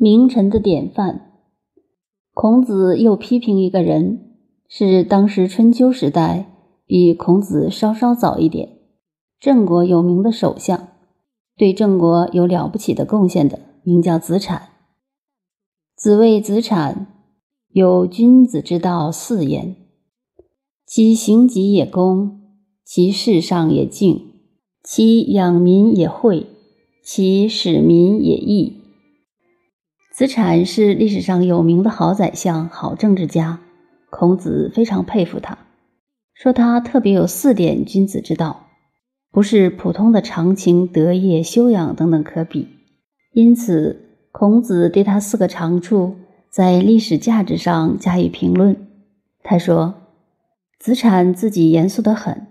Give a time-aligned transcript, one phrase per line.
[0.00, 1.32] 名臣的典范。
[2.32, 4.36] 孔子又批评一个人，
[4.68, 6.46] 是当时春秋时代
[6.86, 8.78] 比孔子稍稍早一点，
[9.40, 10.90] 郑国有名的首相，
[11.56, 14.68] 对郑国有了不起的贡献的，名叫子产。
[15.96, 17.08] 子谓子产
[17.74, 19.74] ：“有君子之道四焉，
[20.86, 22.40] 其行己也公，
[22.84, 24.30] 其事上也敬，
[24.84, 26.46] 其养民也惠，
[27.02, 28.76] 其使民也义。”
[30.18, 33.60] 子产是历史上有名的好宰相、好政治家，
[34.10, 35.56] 孔子非常佩服他，
[36.34, 38.66] 说他特别有四点君子之道，
[39.30, 42.66] 不是普通的常情、德业、修养等等可比。
[43.32, 46.16] 因此，孔子对他四个长处
[46.50, 48.88] 在历史价值上加以评论。
[49.44, 49.94] 他说
[50.80, 52.48] ：“子产自己严肃得很，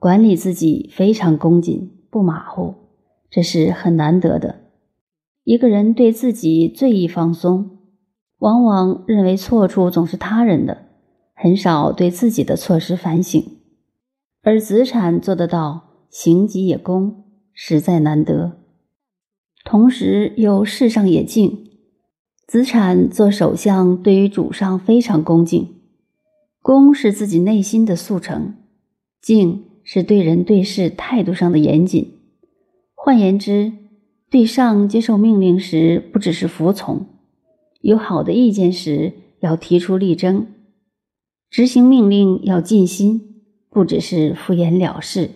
[0.00, 2.74] 管理自己非常恭谨，不马虎，
[3.30, 4.62] 这是很难得的。”
[5.44, 7.78] 一个人对自己最易放松，
[8.38, 10.86] 往往认为错处总是他人的，
[11.34, 13.44] 很少对自己的错失反省。
[14.42, 18.52] 而子产做得到，行己也公，实在难得。
[19.66, 21.68] 同时又世上也敬。
[22.46, 25.74] 子产做首相，对于主上非常恭敬。
[26.62, 28.54] 恭是自己内心的速成，
[29.20, 32.18] 敬是对人对事态度上的严谨。
[32.94, 33.83] 换言之。
[34.34, 37.06] 对上接受命令时，不只是服从；
[37.82, 40.46] 有好的意见时，要提出力争；
[41.48, 45.30] 执行命令要尽心，不只是敷衍了事。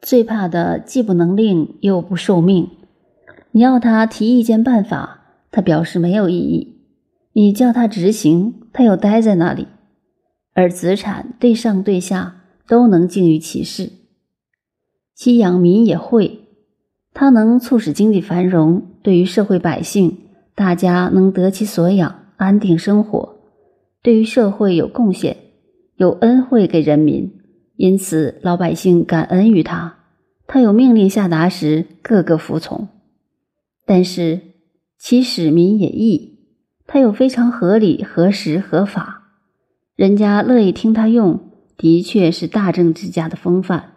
[0.00, 2.70] 最怕的既不能令，又不受命。
[3.50, 6.76] 你要他提意见办法，他表示没有异议；
[7.32, 9.66] 你叫他执行，他又待在那里。
[10.54, 13.90] 而子产对上对下都能敬于其事，
[15.12, 16.37] 其养民也会。
[17.20, 20.18] 它能促使经济繁荣，对于社会百姓，
[20.54, 23.40] 大家能得其所养，安定生活，
[24.04, 25.36] 对于社会有贡献，
[25.96, 27.32] 有恩惠给人民，
[27.74, 29.96] 因此老百姓感恩于他。
[30.46, 32.86] 他有命令下达时，个个服从。
[33.84, 34.40] 但是
[34.96, 36.38] 其使民也义，
[36.86, 39.24] 他又非常合理、合时、合法，
[39.96, 41.40] 人家乐意听他用，
[41.76, 43.94] 的确是大政治家的风范。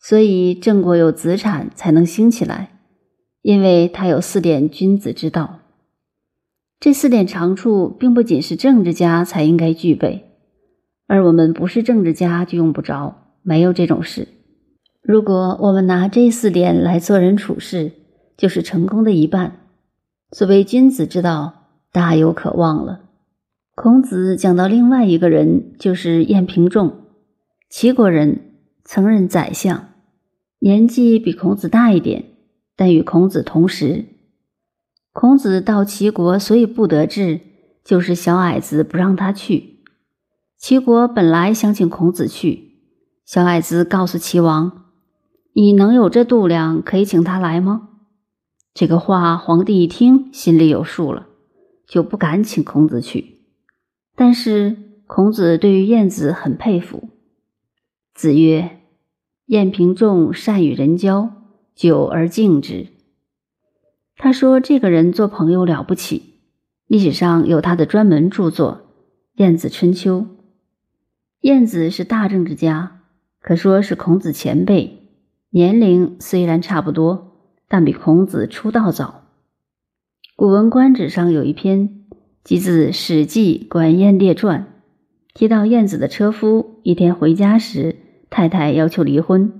[0.00, 2.78] 所以郑国有子产才能兴起来，
[3.42, 5.58] 因为他有四点君子之道。
[6.80, 10.30] 这四点长处，并不仅是政治家才应该具备，
[11.08, 14.28] 而我们不是政治家就用不着，没有这种事。
[15.02, 17.92] 如果我们拿这四点来做人处事，
[18.36, 19.60] 就是成功的一半。
[20.30, 23.00] 所谓君子之道，大有可望了。
[23.74, 26.94] 孔子讲到另外一个人，就是晏平仲，
[27.68, 28.47] 齐国人。
[28.90, 29.90] 曾任宰相，
[30.60, 32.24] 年纪比孔子大一点，
[32.74, 34.06] 但与孔子同时。
[35.12, 37.38] 孔子到齐国，所以不得志，
[37.84, 39.80] 就是小矮子不让他去。
[40.56, 42.78] 齐国本来想请孔子去，
[43.26, 44.86] 小矮子告诉齐王
[45.52, 47.90] ：“你能有这度量，可以请他来吗？”
[48.72, 51.26] 这个话，皇帝一听，心里有数了，
[51.86, 53.42] 就不敢请孔子去。
[54.16, 54.74] 但是
[55.06, 57.10] 孔子对于晏子很佩服。
[58.14, 58.76] 子曰。
[59.48, 61.30] 晏平仲善与人交，
[61.74, 62.88] 久而敬之。
[64.14, 66.34] 他说：“这个人做朋友了不起。”
[66.86, 68.82] 历史上有他的专门著作
[69.40, 70.20] 《晏子春秋》。
[71.40, 73.00] 晏子是大政治家，
[73.40, 75.08] 可说是孔子前辈，
[75.48, 77.38] 年龄虽然差不多，
[77.68, 79.22] 但比孔子出道早。
[80.36, 82.04] 《古文观止》上有一篇，
[82.44, 84.60] 即自《史记·管晏列传》，
[85.32, 87.96] 提到晏子的车夫一天回家时。
[88.30, 89.52] 太太要求离婚，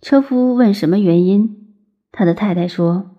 [0.00, 1.56] 车夫问什么原因？
[2.10, 3.10] 他的太太说：“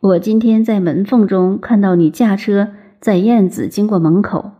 [0.00, 4.50] 我今天在门缝中看到你驾车载燕子经过门口，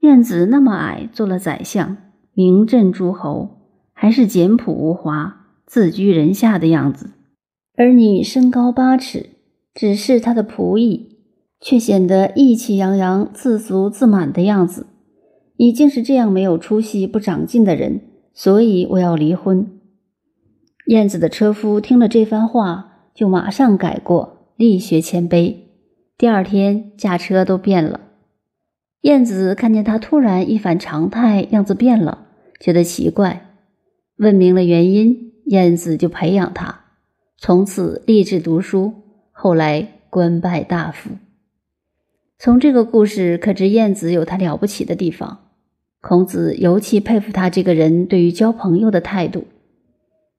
[0.00, 1.96] 燕子那么矮，做了宰相，
[2.34, 7.06] 名震诸侯，还是简朴无华、自居人下的样子；
[7.76, 9.30] 而你身高八尺，
[9.72, 11.18] 只是他的仆役，
[11.60, 14.88] 却显得意气洋洋、自足自满的样子。
[15.56, 18.00] 你竟是这样没有出息、不长进的人。”
[18.34, 19.80] 所以我要离婚。
[20.86, 25.54] 燕子的车夫听了这番话，就马上改过，力学谦卑。
[26.18, 28.00] 第二天驾车都变了。
[29.00, 32.26] 燕子看见他突然一反常态，样子变了，
[32.60, 33.54] 觉得奇怪，
[34.16, 36.84] 问明了原因，燕子就培养他，
[37.38, 38.94] 从此立志读书，
[39.30, 41.10] 后来官拜大夫。
[42.38, 45.43] 从这个故事可知，燕子有他了不起的地方。
[46.06, 49.44] 孔子尤其佩服他这个人对于交朋友的态度。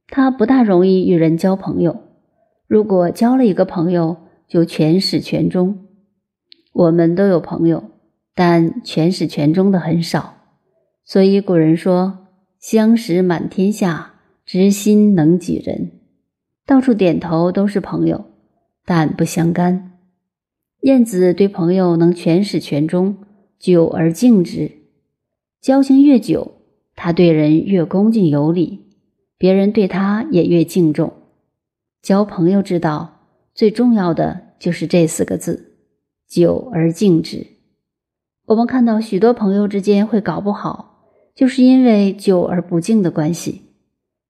[0.08, 2.04] 他不大容易与人交朋友，
[2.68, 4.18] 如果交了一个朋友，
[4.48, 5.88] 就全始全终。
[6.72, 7.86] 我们都有朋友，
[8.36, 10.36] 但全始全终的很少。
[11.04, 12.28] 所以古人说
[12.62, 14.14] ：“相识满天下，
[14.46, 15.94] 知心能几人。”
[16.68, 18.26] 到处点头都是朋友，
[18.86, 19.94] 但不相干。
[20.82, 23.18] 晏子对朋友能全始全终，
[23.58, 24.85] 久而敬之。
[25.66, 26.52] 交情越久，
[26.96, 28.86] 他对人越恭敬有礼，
[29.36, 31.12] 别人对他也越敬重。
[32.04, 33.22] 交朋友之道，
[33.56, 35.80] 最重要的就是这四个字。
[36.30, 37.48] 久而敬之，
[38.46, 43.64] 我们看到许多朋友之间会搞不好，就是因为久而不敬的关系。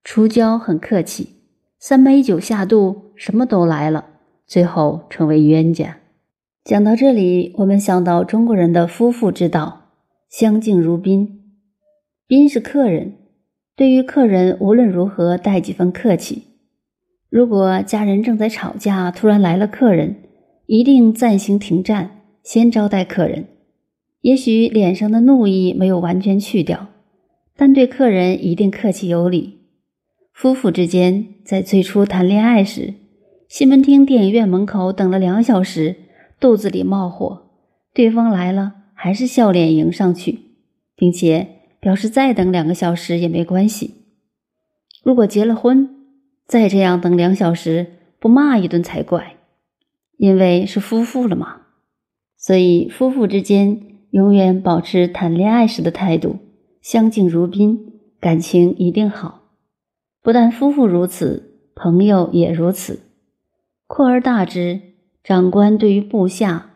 [0.06, 1.32] 初交很客气，
[1.80, 4.06] 三杯酒下肚，什么都来了，
[4.48, 5.98] 最后成为冤家。
[6.64, 9.85] 讲到这里，我们想到中国人的夫妇之道，
[10.30, 11.42] 相敬如宾。
[12.28, 13.14] 宾是客人，
[13.76, 16.44] 对于客人无论如何带几分客气。
[17.30, 20.18] 如果家人正在吵架，突然来了客人。
[20.68, 23.46] 一定暂行停战，先招待客人。
[24.22, 26.88] 也许脸上的怒意没有完全去掉，
[27.56, 29.60] 但对客人一定客气有礼。
[30.34, 32.96] 夫妇之间在最初谈恋爱时，
[33.48, 35.98] 西门町电影院门口等了两小时，
[36.40, 37.44] 肚子里冒火，
[37.94, 38.74] 对方来了
[39.06, 40.40] 还是笑脸迎上去，
[40.96, 41.48] 并且
[41.80, 43.94] 表示再等两个小时也没关系。
[45.04, 45.88] 如果结了婚，
[46.48, 47.86] 再这样等两小时，
[48.20, 49.36] 不骂一顿才怪。
[50.18, 51.58] 因为是夫妇了嘛，
[52.36, 53.80] 所以夫妇之间
[54.10, 56.38] 永远保持谈恋爱时的态度，
[56.82, 59.44] 相敬如宾，感情一定好。
[60.24, 63.02] 不但夫妇如此，朋友也如此。
[63.86, 64.82] 扩而大之，
[65.24, 66.72] 长官对于部下，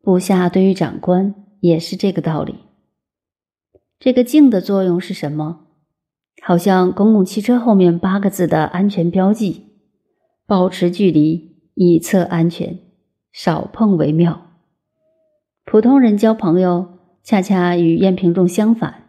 [0.00, 2.56] 部下对于长官，也是这个道理。
[3.98, 5.68] 这个静的作用是什么？
[6.42, 9.68] 好像公共汽车后面八个字的安全标记：
[10.46, 11.50] 保持距离。
[11.74, 12.80] 以测安全，
[13.32, 14.48] 少碰为妙。
[15.64, 19.08] 普通人交朋友，恰恰与燕平仲相反。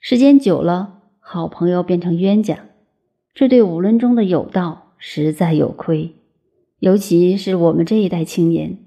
[0.00, 2.66] 时间久了，好朋友变成冤家，
[3.32, 6.16] 这对五伦中的有道实在有亏。
[6.80, 8.78] 尤其是我们这一代青年，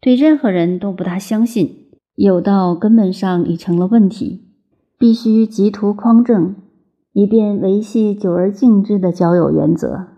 [0.00, 1.79] 对任何人都不大相信，
[2.14, 4.44] 有道根本上已成了问题，
[4.98, 6.54] 必须急图匡正，
[7.12, 10.09] 以便维系久而敬之的交友原则。